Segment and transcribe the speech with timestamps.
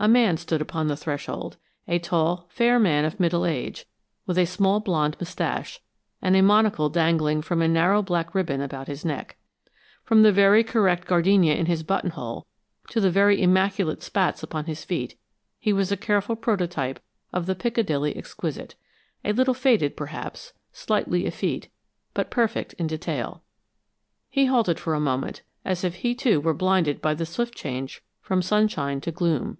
[0.00, 1.56] A man stood upon the threshold
[1.88, 3.84] a tall, fair man of middle age,
[4.26, 5.80] with a small blond mustache,
[6.22, 9.38] and a monocle dangling from a narrow black ribbon about his neck.
[10.04, 12.46] From the very correct gardenia in his buttonhole
[12.90, 15.18] to the very immaculate spats upon his feet,
[15.58, 17.00] he was a careful prototype
[17.32, 18.76] of the Piccadilly exquisite
[19.24, 21.70] a little faded, perhaps, slightly effete,
[22.14, 23.42] but perfect in detail.
[24.30, 28.00] He halted for a moment, as if he, too, were blinded by the swift change
[28.20, 29.58] from sunshine to gloom.